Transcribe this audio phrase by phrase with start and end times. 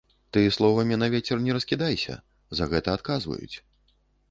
[0.35, 2.17] Ты словамі на вецер не раскідайся,
[2.61, 3.55] за гэта адказваюць.